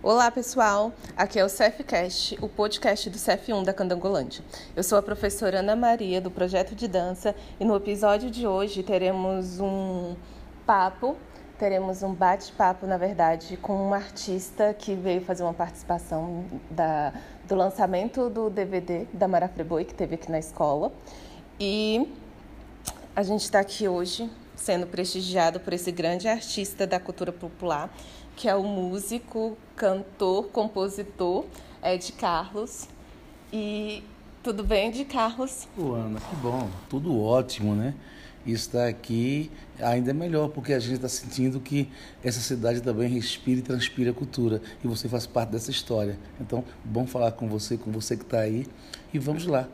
[0.00, 4.44] Olá pessoal, aqui é o CEFcast, o podcast do CEF1 da Candangolândia.
[4.76, 8.84] Eu sou a professora Ana Maria do projeto de dança e no episódio de hoje
[8.84, 10.14] teremos um
[10.64, 11.16] papo,
[11.58, 17.12] teremos um bate-papo na verdade com um artista que veio fazer uma participação da,
[17.48, 20.92] do lançamento do DVD da Mara Freboy que teve aqui na escola
[21.60, 22.08] e
[23.14, 27.90] a gente está aqui hoje sendo prestigiado por esse grande artista da cultura popular
[28.36, 31.44] que é o músico, cantor, compositor
[31.82, 32.88] Ed Carlos.
[33.52, 34.02] E
[34.42, 35.68] tudo bem, Ed Carlos?
[35.76, 37.94] Ô, Ana, que bom, tudo ótimo, né?
[38.46, 41.88] Estar aqui ainda é melhor, porque a gente está sentindo que
[42.22, 44.60] essa cidade também respira e transpira cultura.
[44.84, 46.18] E você faz parte dessa história.
[46.40, 48.66] Então, bom falar com você, com você que está aí.
[49.12, 49.68] E vamos lá.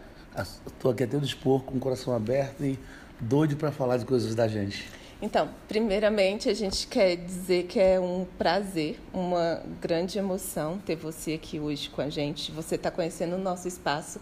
[0.66, 2.79] Estou aqui até o dispor, com o coração aberto e
[3.20, 4.88] doido para falar de coisas da gente.
[5.23, 11.35] Então, primeiramente, a gente quer dizer que é um prazer, uma grande emoção ter você
[11.35, 12.51] aqui hoje com a gente.
[12.52, 14.18] Você está conhecendo o nosso espaço,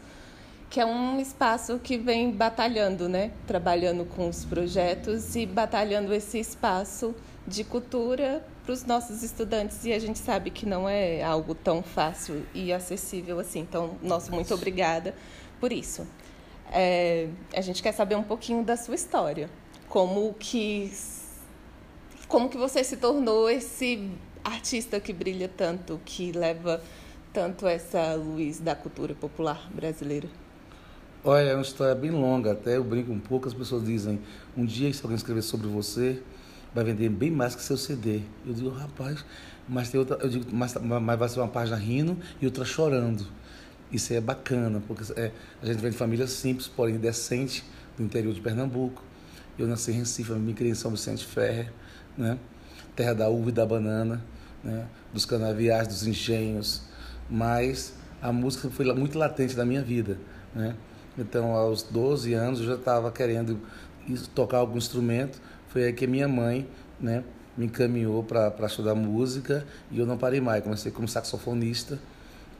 [0.70, 3.32] que é um espaço que vem batalhando, né?
[3.46, 7.14] Trabalhando com os projetos e batalhando esse espaço
[7.46, 9.84] de cultura para os nossos estudantes.
[9.84, 13.60] E a gente sabe que não é algo tão fácil e acessível assim.
[13.60, 15.14] Então, nosso muito obrigada
[15.58, 16.06] por isso.
[16.70, 19.48] É, a gente quer saber um pouquinho da sua história
[19.88, 20.92] como que
[22.28, 24.10] como que você se tornou esse
[24.44, 26.82] artista que brilha tanto, que leva
[27.32, 30.28] tanto essa luz da cultura popular brasileira?
[31.24, 34.20] Olha, é uma história bem longa, até eu brinco um pouco, as pessoas dizem,
[34.56, 36.22] um dia se alguém escrever sobre você,
[36.72, 38.20] vai vender bem mais que seu CD.
[38.46, 39.24] Eu digo, rapaz,
[39.68, 43.26] mas tem outra, eu digo, mas, mas vai ser uma página rindo e outra chorando.
[43.90, 47.64] Isso é bacana, porque é, a gente vem de família simples, porém decente,
[47.96, 49.02] do interior de Pernambuco.
[49.58, 51.68] Eu nasci em Recife, me criei em São Vicente Ferre,
[52.16, 52.38] né?
[52.94, 54.24] terra da uva e da banana,
[54.62, 54.86] né?
[55.12, 56.82] dos canaviais, dos engenhos.
[57.28, 60.16] Mas a música foi muito latente na minha vida.
[60.54, 60.76] Né?
[61.18, 63.58] Então, aos 12 anos, eu já estava querendo
[64.34, 65.40] tocar algum instrumento.
[65.68, 66.66] Foi aí que minha mãe
[67.00, 67.24] né,
[67.56, 70.62] me encaminhou para estudar música e eu não parei mais.
[70.62, 71.98] Comecei como saxofonista.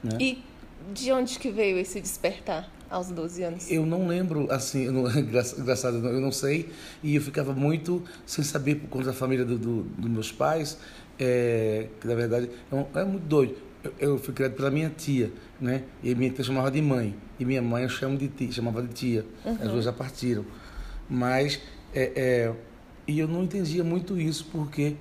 [0.02, 0.19] Né?
[0.20, 0.44] E
[0.92, 2.69] de onde que veio esse despertar?
[2.91, 3.70] aos 12 anos?
[3.70, 6.70] Eu não lembro, assim, eu não, engraçado, eu não sei,
[7.02, 10.78] e eu ficava muito sem saber por conta da família dos do, do meus pais,
[11.19, 13.68] é, que na verdade é, é muito doido.
[13.83, 15.31] Eu, eu, fui criado pela minha tia,
[15.61, 15.84] né?
[16.03, 18.89] E minha tia chamava de mãe, e minha mãe eu chamo de tia, chamava de
[18.89, 19.25] tia.
[19.44, 19.53] Uhum.
[19.61, 20.44] As duas já partiram.
[21.09, 21.61] Mas,
[21.94, 22.53] é, é,
[23.06, 24.97] e eu não entendia muito isso, porque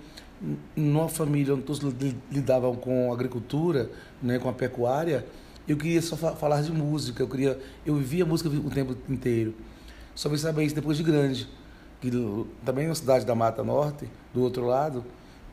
[0.76, 1.82] numa família onde todos
[2.32, 3.90] lidavam com agricultura,
[4.22, 5.26] né, com a pecuária,
[5.68, 9.54] eu queria só falar de música, eu queria, eu vivia música o tempo inteiro.
[10.16, 11.48] Só vim saber isso depois de grande,
[12.00, 12.10] que
[12.64, 15.04] também na cidade da Mata Norte, do outro lado,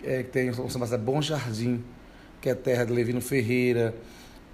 [0.02, 1.82] é, que tem uma chamada Bom Jardim,
[2.44, 3.94] que é a terra de Levino Ferreira,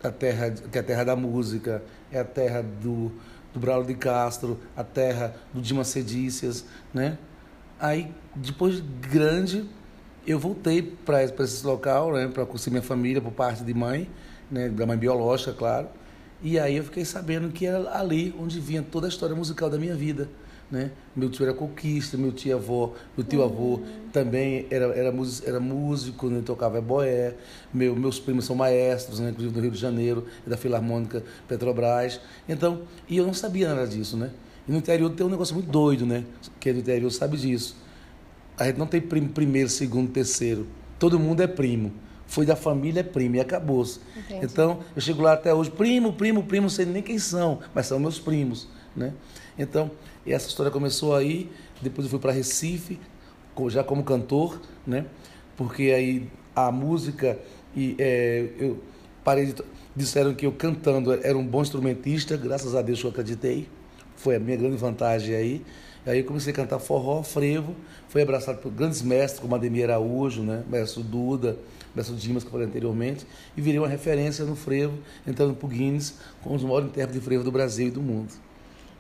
[0.01, 3.11] a terra, que é a terra da música, é a terra do,
[3.53, 6.65] do de Castro, a terra do Dima Cedícias,
[6.95, 7.19] né?
[7.81, 9.69] Aí, depois de grande,
[10.25, 14.09] eu voltei para esse local, né, para curtir minha família por parte de mãe,
[14.49, 15.89] né, da mãe biológica, claro.
[16.41, 19.79] E aí eu fiquei sabendo que era ali onde vinha toda a história musical da
[19.79, 20.29] minha vida.
[20.71, 20.93] Né?
[21.17, 23.85] Meu tio era coquista, meu tio avô, meu tio avô uhum.
[24.13, 25.13] também era, era,
[25.45, 26.43] era músico, né?
[26.47, 27.35] tocava boé.
[27.75, 29.31] Meu, meus primos são maestros, né?
[29.31, 32.21] inclusive do Rio de Janeiro, da Filarmônica Petrobras.
[32.49, 34.31] Então, e eu não sabia nada disso, né?
[34.69, 36.25] E no interior tem um negócio muito doido, né?
[36.61, 37.77] Quem é do interior sabe disso.
[38.57, 40.67] A gente não tem primo, primeiro, segundo, terceiro.
[40.99, 41.93] Todo mundo é primo
[42.31, 43.99] foi da família primo e acabou-se.
[44.41, 47.87] Então, eu chego lá até hoje, primo, primo, primo, não sei nem quem são, mas
[47.87, 49.13] são meus primos, né?
[49.59, 49.91] Então,
[50.27, 52.99] essa história começou aí, depois eu fui para Recife,
[53.69, 55.07] já como cantor, né?
[55.57, 57.39] Porque aí a música
[57.77, 58.83] e é, eu
[59.23, 59.55] parei de,
[59.95, 63.69] disseram que eu cantando era um bom instrumentista, graças a Deus eu acreditei.
[64.17, 65.65] Foi a minha grande vantagem aí.
[66.07, 67.77] Aí eu comecei a cantar forró, frevo,
[68.09, 70.65] fui abraçado por grandes mestres como Ademir Araújo, né?
[70.67, 71.59] Mestre Duda,
[71.95, 75.69] Mestre Dimas, que eu falei anteriormente, e virei uma referência no frevo, entrando para o
[75.69, 78.33] Guinness como os maiores intérpretes de frevo do Brasil e do mundo.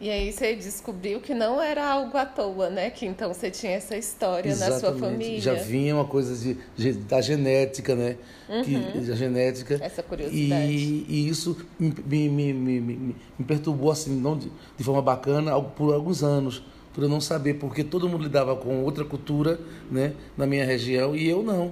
[0.00, 2.88] E aí você descobriu que não era algo à toa, né?
[2.88, 4.82] Que então você tinha essa história Exatamente.
[4.82, 5.40] na sua família.
[5.40, 8.16] Já vinha uma coisa de, de da genética, né?
[8.48, 8.62] Uhum.
[8.64, 9.78] Que, genética.
[9.82, 10.72] Essa curiosidade.
[10.72, 11.92] E, e isso me,
[12.28, 16.62] me, me, me, me perturbou assim, não de, de forma bacana, por alguns anos
[16.92, 19.60] por eu não saber, porque todo mundo lidava com outra cultura
[19.90, 21.66] né, na minha região e eu não.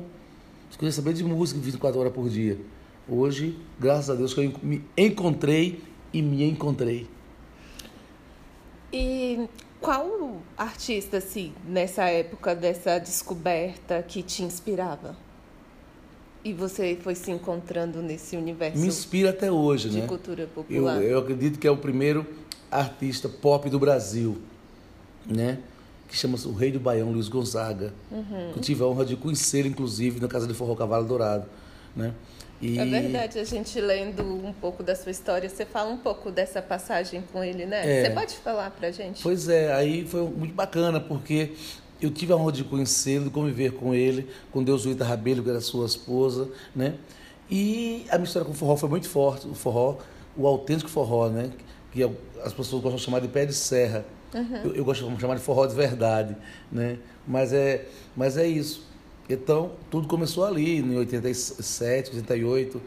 [0.70, 2.56] Eu queria saber de música 24 horas por dia.
[3.08, 5.80] Hoje, graças a Deus, que eu me encontrei
[6.12, 7.08] e me encontrei.
[8.92, 9.48] E
[9.80, 15.16] qual artista, assim, nessa época dessa descoberta que te inspirava?
[16.44, 20.06] E você foi se encontrando nesse universo Me inspira até hoje, de né?
[20.06, 21.02] cultura Eu, popular?
[21.02, 22.26] eu acredito que é o primeiro
[22.70, 24.38] artista pop do Brasil,
[25.26, 25.58] né?
[26.08, 27.92] Que chama-se o Rei do Baião, Luiz Gonzaga.
[28.10, 28.52] Uhum.
[28.52, 31.44] Que eu tive a honra de conhecer, inclusive, na Casa de Forró Cavalo Dourado,
[31.94, 32.12] né?
[32.60, 36.30] E É verdade, a gente lendo um pouco da sua história, você fala um pouco
[36.30, 38.00] dessa passagem com ele, né?
[38.00, 38.04] É.
[38.04, 39.22] Você pode falar pra gente?
[39.22, 41.52] Pois é, aí foi muito bacana, porque
[42.00, 45.50] eu tive a honra de conhecê-lo, de conviver com ele, com Deus Rita Rabelo, que
[45.50, 46.94] era sua esposa, né?
[47.50, 49.98] E a minha história com o forró foi muito forte, o forró,
[50.36, 51.50] o autêntico forró, né?
[51.92, 52.02] Que
[52.42, 54.04] as pessoas gostam de chamar de pé de serra.
[54.64, 56.36] Eu, eu gosto de chamar de forró de verdade,
[56.70, 56.98] né?
[57.26, 57.86] Mas é,
[58.16, 58.86] mas é isso.
[59.28, 62.80] Então, tudo começou ali, em 87, 88,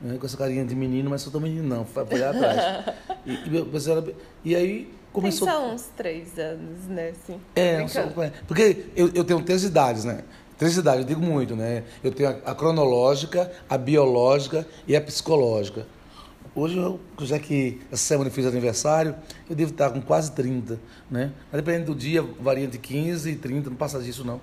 [0.00, 0.18] né?
[0.18, 2.94] com essa carinha de menino, mas eu tô menino não, foi lá atrás.
[3.24, 4.14] E, e,
[4.44, 5.48] e aí começou...
[5.48, 7.10] Tem só uns três anos, né?
[7.10, 10.22] Assim, É, só- é, porque eu, eu tenho três idades, né?
[10.58, 11.84] Três idades, eu digo muito, né?
[12.04, 15.86] Eu tenho a, a cronológica, a biológica e a psicológica.
[16.54, 19.14] Hoje, eu, já que essa semana eu fiz aniversário,
[19.48, 21.32] eu devo estar com quase 30, né?
[21.52, 24.40] Mas dependendo do dia, varia de 15 e 30, não passa disso não.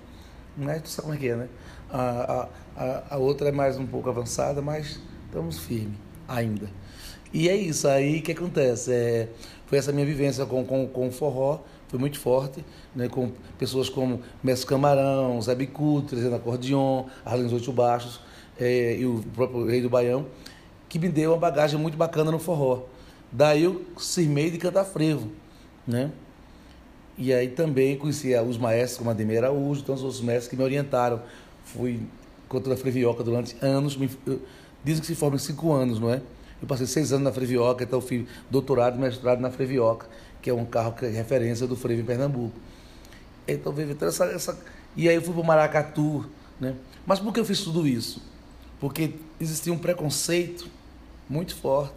[0.56, 1.48] Mas tu sabe como é que é, né?
[1.90, 5.98] A, a, a, outra é mais um pouco avançada, mas estamos firmes
[6.28, 6.68] ainda.
[7.32, 8.92] E é isso aí que acontece.
[8.92, 9.28] É,
[9.66, 12.64] foi essa minha vivência com, com, com o forró, foi muito forte,
[12.94, 18.20] né, com pessoas como Mestre Camarão, Zé Bicu, trazendo acordeon, Arlindo Oito Baixos
[18.58, 20.26] é, e o próprio Rei do Baião,
[20.88, 22.82] que me deu uma bagagem muito bacana no forró.
[23.30, 25.30] Daí eu cismei de cantar frevo,
[25.86, 26.12] né?
[27.16, 30.62] E aí também conheci os maestros como Ademir Araújo, então os outros mestres que me
[30.62, 31.22] orientaram.
[31.64, 32.00] Fui
[32.48, 34.40] cantor da Frevioca durante anos, me, eu,
[34.84, 36.20] dizem que se forma em cinco anos, não é?
[36.60, 40.06] Eu passei seis anos na Frevioca, então fiz doutorado e mestrado na Frevioca,
[40.40, 42.54] que é um carro que é referência do frevo em Pernambuco.
[43.46, 44.58] Então veio toda essa, essa...
[44.96, 46.26] E aí eu fui para o Maracatu,
[46.60, 46.74] né?
[47.06, 48.22] Mas por que eu fiz tudo isso?
[48.80, 50.68] Porque existia um preconceito
[51.28, 51.94] muito forte.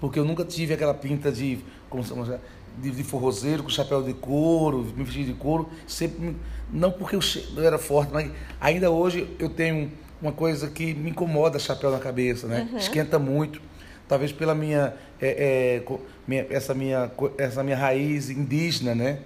[0.00, 2.40] Porque eu nunca tive aquela pinta de, como se chama,
[2.80, 5.68] de, de forrozeiro com chapéu de couro, me vestir de couro.
[5.86, 6.36] Sempre,
[6.72, 7.20] não porque eu,
[7.56, 8.30] eu era forte, mas
[8.60, 9.90] ainda hoje eu tenho
[10.20, 12.68] uma coisa que me incomoda chapéu na cabeça, né?
[12.78, 13.60] Esquenta muito.
[14.08, 19.18] Talvez pela minha, é, é, minha- essa, minha, essa minha raiz indígena, né?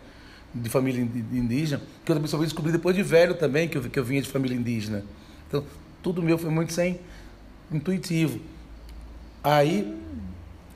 [0.54, 3.82] De família indígena, que eu também só vim descobrir depois de velho também, que eu,
[3.82, 5.04] que eu vinha de família indígena.
[5.48, 5.62] Então,
[6.02, 6.98] tudo meu foi muito sem
[7.70, 8.40] intuitivo.
[9.44, 9.94] Aí,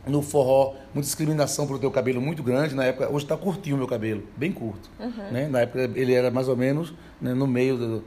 [0.07, 2.75] no forró, muita discriminação por ter o cabelo muito grande.
[2.75, 4.89] Na época, hoje está curtinho o meu cabelo, bem curto.
[5.31, 5.49] Né?
[5.49, 8.05] Na época ele era mais ou menos né, no meio do-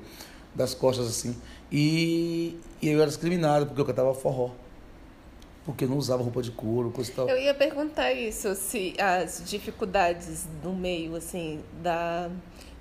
[0.56, 1.36] das costas assim.
[1.72, 4.50] E, e eu era discriminado porque eu cantava forró.
[5.66, 7.30] Porque eu não usava roupa de couro, coisa e tal.
[7.30, 12.30] Eu ia perguntar isso, se as dificuldades no meio, assim, da,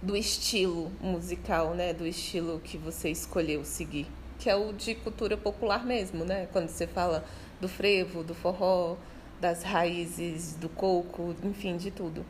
[0.02, 1.92] do estilo musical, né?
[1.94, 4.06] Do estilo que você escolheu seguir.
[4.40, 6.48] Que é o de cultura popular mesmo, né?
[6.52, 7.24] Quando você fala
[7.62, 8.96] do frevo, do forró,
[9.40, 12.26] das raízes, do coco, enfim, de tudo.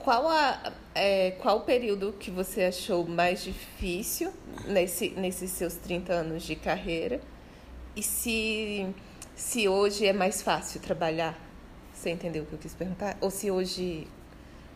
[0.00, 4.32] Qual, a, é, qual o período que você achou mais difícil
[4.66, 7.20] nesse, nesses seus 30 anos de carreira?
[7.94, 8.86] E se,
[9.36, 11.38] se hoje é mais fácil trabalhar?
[11.94, 13.16] Você entendeu o que eu quis perguntar?
[13.20, 14.06] Ou se hoje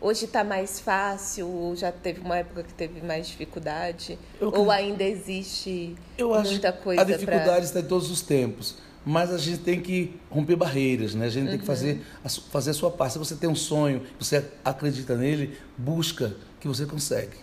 [0.00, 4.18] hoje está mais fácil, ou já teve uma época que teve mais dificuldade?
[4.40, 7.59] Eu ou ainda existe muita coisa a dificuldade para...
[7.59, 8.78] está em todos os tempos.
[9.04, 11.26] Mas a gente tem que romper barreiras, né?
[11.26, 11.59] A gente tem Uhum.
[11.61, 13.14] que fazer a, fazer a sua parte.
[13.14, 17.37] Se você tem um sonho, você acredita nele, busca que você consegue.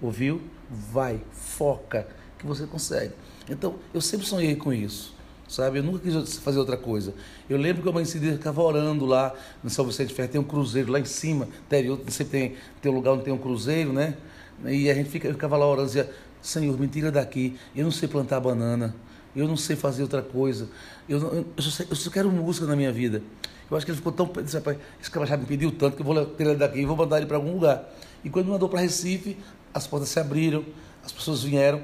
[0.00, 0.40] Ouviu?
[0.70, 2.06] Vai, foca
[2.38, 3.12] que você consegue.
[3.48, 5.14] Então, eu sempre sonhei com isso,
[5.46, 5.78] sabe?
[5.78, 7.12] Eu nunca quis fazer outra coisa.
[7.50, 10.44] Eu lembro que eu amanheci ficava orando lá no São Vicente de Ferro, tem um
[10.44, 14.16] cruzeiro lá em cima, interior, sempre tem, tem um lugar onde tem um cruzeiro, né?
[14.64, 17.90] E a gente fica, eu ficava lá orando, dizia, Senhor, me tira daqui, eu não
[17.90, 18.94] sei plantar banana,
[19.34, 20.68] eu não sei fazer outra coisa,
[21.08, 23.22] eu, não- eu, só, sei- eu só quero música na minha vida.
[23.70, 24.26] Eu acho que ele ficou tão.
[24.42, 26.84] Disse, rapaz, esse cara já me pediu tanto que eu vou tirar ele daqui e
[26.86, 27.90] vou mandar ele para algum lugar.
[28.22, 29.36] E quando mandou para Recife,
[29.72, 30.64] as portas se abriram,
[31.04, 31.82] as pessoas vieram.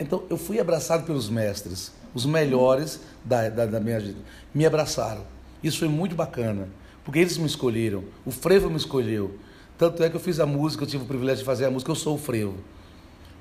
[0.00, 4.18] Então eu fui abraçado pelos mestres, os melhores da, da, da minha vida.
[4.54, 5.22] Me abraçaram.
[5.62, 6.68] Isso foi muito bacana,
[7.04, 9.36] porque eles me escolheram, o frevo me escolheu.
[9.76, 11.90] Tanto é que eu fiz a música, eu tive o privilégio de fazer a música
[11.90, 12.56] Eu Sou o Frevo,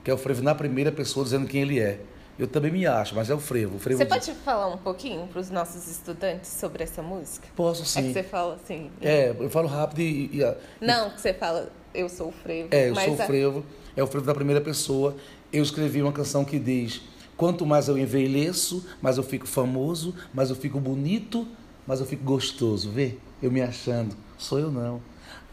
[0.03, 1.99] que é o frevo na primeira pessoa dizendo quem ele é.
[2.37, 3.77] Eu também me acho, mas é o frevo.
[3.77, 7.47] O frevo Você diz- pode falar um pouquinho para os nossos estudantes sobre essa música?
[7.55, 8.03] Posso É sim.
[8.07, 8.91] que você fala assim...
[9.01, 10.29] É, eu falo rápido e.
[10.33, 12.69] e- e- Não, que você fala, eu sou o frevo.
[12.71, 13.65] é, eu sou o a- frevo,
[13.95, 15.15] é o frevo da primeira pessoa.
[15.51, 17.01] Eu escrevi uma canção que diz:
[17.35, 21.47] Quanto mais eu envelheço, mais eu fico famoso, mais eu fico bonito,
[21.87, 22.91] mais eu fico gostoso.
[22.91, 23.15] Vê?
[23.41, 24.15] Eu me achando.
[24.37, 25.01] Sou eu não.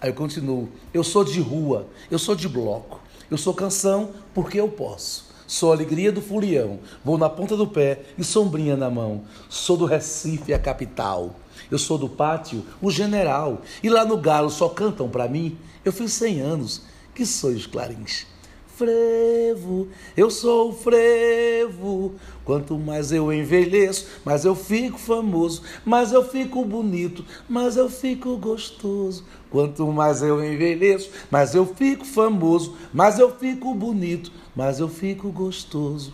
[0.01, 0.69] Aí eu continuo.
[0.93, 3.01] Eu sou de rua, eu sou de bloco,
[3.31, 5.33] eu sou canção porque eu posso.
[5.47, 9.23] Sou alegria do folião, vou na ponta do pé e sombrinha na mão.
[9.49, 11.37] Sou do Recife, a capital.
[11.71, 13.61] Eu sou do pátio, o general.
[13.83, 15.59] E lá no galo só cantam para mim.
[15.85, 16.83] Eu fiz cem anos,
[17.15, 18.27] que sou os clarins.
[18.75, 19.87] Frevo,
[20.17, 22.15] eu sou o frevo.
[22.45, 28.37] Quanto mais eu envelheço, mais eu fico famoso, mais eu fico bonito, mais eu fico
[28.37, 29.25] gostoso.
[29.49, 35.31] Quanto mais eu envelheço, mais eu fico famoso, mais eu fico bonito, mais eu fico
[35.31, 36.13] gostoso.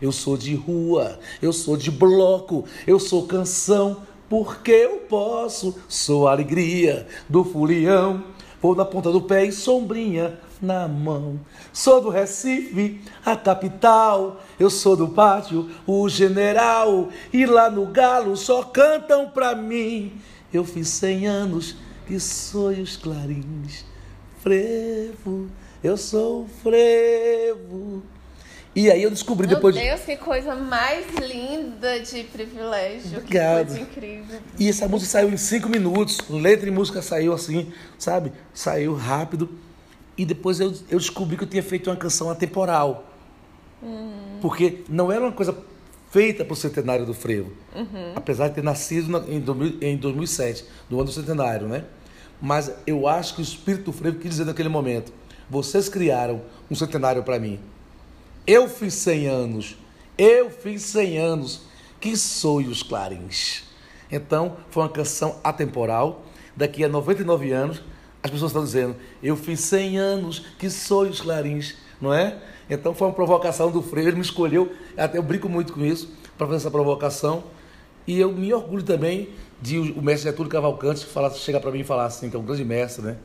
[0.00, 5.76] Eu sou de rua, eu sou de bloco, eu sou canção, porque eu posso.
[5.88, 8.24] Sou a alegria do folião,
[8.60, 11.40] vou na ponta do pé e sombrinha na mão.
[11.72, 14.40] Sou do Recife, a capital.
[14.58, 17.08] Eu sou do pátio, o general.
[17.32, 20.12] E lá no galo só cantam pra mim.
[20.52, 23.84] Eu fiz cem anos que sou os clarins.
[24.40, 25.48] Frevo,
[25.82, 28.02] eu sou o frevo.
[28.74, 29.74] E aí eu descobri Meu depois.
[29.74, 33.18] Meu Deus, que coisa mais linda de privilégio.
[33.18, 33.68] Obrigado.
[33.68, 34.40] Que coisa incrível.
[34.58, 36.18] E essa música saiu em cinco minutos.
[36.30, 38.32] Letra e música saiu assim, sabe?
[38.54, 39.50] Saiu rápido.
[40.16, 43.04] E depois eu, eu descobri que eu tinha feito uma canção atemporal.
[43.82, 44.38] Uhum.
[44.40, 45.54] Porque não era uma coisa
[46.10, 47.52] feita para o centenário do frevo.
[47.74, 48.12] Uhum.
[48.14, 51.84] Apesar de ter nascido na, em, 2000, em 2007, no ano do centenário, né?
[52.40, 55.12] Mas eu acho que o espírito do frevo quis dizer naquele momento:
[55.52, 56.40] vocês criaram
[56.70, 57.60] um centenário para mim.
[58.46, 59.76] Eu fiz 100 anos.
[60.16, 61.60] Eu fiz 100 anos.
[62.00, 63.64] Que sou os clarins.
[64.10, 66.24] Então, foi uma canção atemporal.
[66.56, 67.82] Daqui a 99 anos,
[68.22, 72.38] as pessoas estão dizendo: Eu fiz 100 anos que sou os clarins, não é?
[72.68, 76.10] Então foi uma provocação do Freire, ele me escolheu, até eu brinco muito com isso,
[76.38, 77.44] para fazer essa provocação.
[78.06, 79.30] E eu me orgulho também
[79.60, 82.44] de o mestre Getúlio Cavalcante falar, chegar para mim e falar assim, que é um
[82.44, 83.16] grande mestre, né?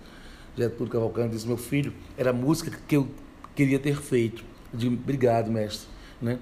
[0.58, 3.08] Getúlio Cavalcante disse: Meu filho, era a música que eu
[3.56, 4.44] queria ter feito.
[4.74, 5.88] Eu digo: Obrigado, mestre.
[6.22, 6.40] Né?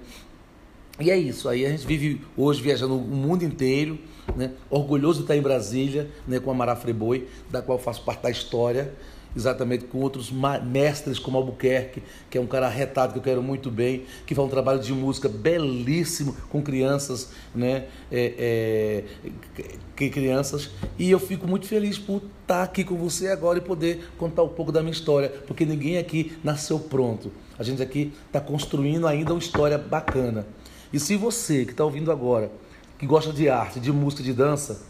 [0.98, 3.98] E é isso, aí a gente vive hoje viajando o mundo inteiro,
[4.34, 4.52] né?
[4.70, 6.40] orgulhoso de estar em Brasília, né?
[6.40, 8.94] com a Mará Friboi, da qual faço parte da história,
[9.36, 10.32] exatamente com outros
[10.64, 14.48] mestres como Albuquerque, que é um cara arretado que eu quero muito bem, que faz
[14.48, 17.84] um trabalho de música belíssimo com crianças, né?
[18.10, 19.62] É, é,
[19.94, 24.10] que crianças, e eu fico muito feliz por estar aqui com você agora e poder
[24.18, 27.30] contar um pouco da minha história, porque ninguém aqui nasceu pronto.
[27.58, 30.46] A gente aqui está construindo ainda uma história bacana.
[30.92, 32.50] E se você que está ouvindo agora,
[32.98, 34.82] que gosta de arte, de música, de dança,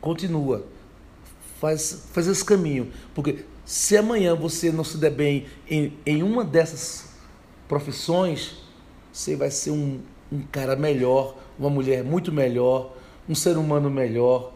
[0.00, 0.64] continua.
[1.64, 2.92] Faz, faz esse caminho.
[3.14, 7.08] Porque se amanhã você não se der bem em, em uma dessas
[7.66, 8.58] profissões,
[9.10, 9.98] você vai ser um,
[10.30, 12.94] um cara melhor, uma mulher muito melhor,
[13.26, 14.52] um ser humano melhor,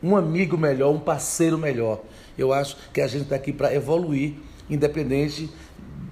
[0.00, 2.00] um amigo melhor, um parceiro melhor.
[2.38, 4.34] Eu acho que a gente está aqui para evoluir,
[4.70, 5.50] independente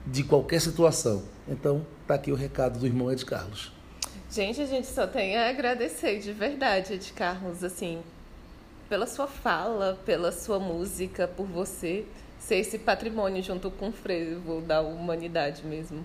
[0.04, 1.22] de qualquer situação.
[1.46, 3.72] Então, está aqui o recado do irmão Ed Carlos.
[4.28, 8.00] Gente, a gente só tem a agradecer de verdade, Ed Carlos, assim,
[8.92, 12.04] pela sua fala, pela sua música, por você
[12.38, 16.04] ser esse patrimônio junto com o frevo da humanidade mesmo.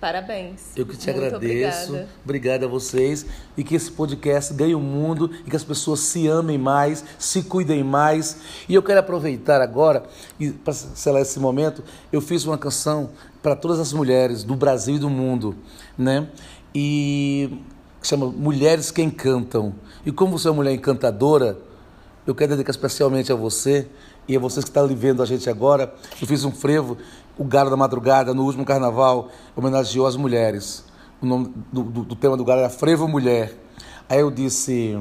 [0.00, 0.74] Parabéns.
[0.74, 1.90] Eu que te Muito agradeço.
[1.90, 2.08] Obrigada.
[2.24, 3.26] obrigada a vocês.
[3.58, 7.42] E que esse podcast ganhe o mundo e que as pessoas se amem mais, se
[7.42, 8.38] cuidem mais.
[8.66, 10.04] E eu quero aproveitar agora,
[10.40, 13.10] e para selar esse momento, eu fiz uma canção
[13.42, 15.54] para todas as mulheres do Brasil e do mundo,
[15.98, 16.26] né?
[16.74, 17.60] E
[18.02, 19.74] chama Mulheres que Encantam.
[20.06, 21.67] E como você é uma mulher encantadora,
[22.28, 23.88] eu quero dedicar especialmente a você
[24.28, 25.94] e a vocês que estão vendo a gente agora.
[26.20, 26.98] Eu fiz um frevo
[27.38, 30.84] o Galo da Madrugada, no último carnaval, homenageou as mulheres.
[31.22, 33.54] O nome do, do, do tema do galo era Frevo Mulher.
[34.06, 34.98] Aí eu disse.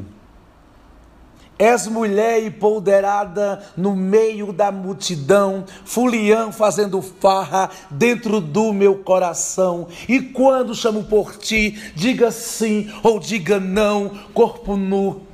[1.60, 9.88] És mulher empoderada no meio da multidão, fulião fazendo farra dentro do meu coração.
[10.07, 15.26] E quando chamo por ti, diga sim ou diga não, corpo nu,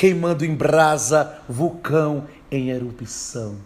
[0.00, 3.56] queimando em brasa, vulcão em erupção.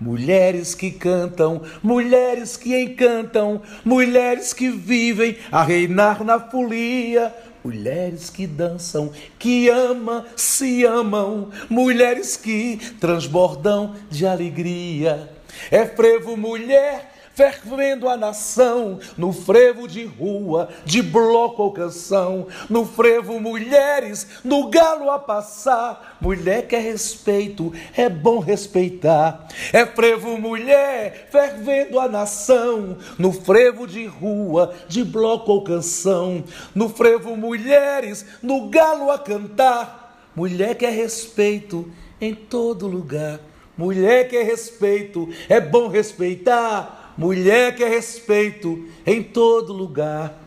[0.00, 8.44] Mulheres que cantam, mulheres que encantam, mulheres que vivem a reinar na folia, mulheres que
[8.44, 15.30] dançam, que amam, se amam, mulheres que transbordam de alegria.
[15.70, 22.84] É frevo, mulher fervendo a nação, no frevo de rua, de bloco ou canção, no
[22.84, 26.18] frevo mulheres, no galo a passar.
[26.20, 29.48] Mulher quer respeito, é bom respeitar.
[29.72, 36.88] É frevo mulher, fervendo a nação, no frevo de rua, de bloco ou canção, no
[36.88, 40.30] frevo mulheres, no galo a cantar.
[40.34, 43.40] Mulher quer respeito, em todo lugar.
[43.76, 47.01] Mulher que é respeito, é bom respeitar.
[47.22, 50.42] Mulher que é respeito em todo lugar.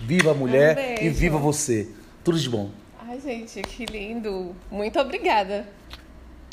[0.00, 1.88] Viva a mulher Um e viva você.
[2.22, 2.68] Tudo de bom.
[3.00, 4.54] Ai, gente, que lindo.
[4.70, 5.66] Muito obrigada.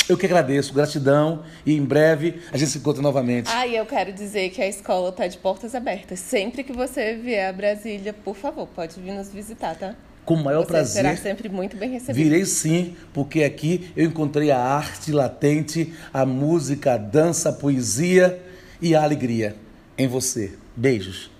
[0.07, 3.51] Eu que agradeço, gratidão e em breve a gente se encontra novamente.
[3.53, 6.21] Ah, e eu quero dizer que a escola está de portas abertas.
[6.21, 9.93] Sempre que você vier a Brasília, por favor, pode vir nos visitar, tá?
[10.23, 11.03] Com o maior você prazer.
[11.03, 12.15] será sempre muito bem recebido.
[12.15, 18.41] Virei sim, porque aqui eu encontrei a arte latente, a música, a dança, a poesia
[18.81, 19.64] e a alegria
[19.97, 20.57] em você.
[20.75, 21.31] Beijos.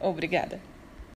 [0.00, 0.60] Obrigada.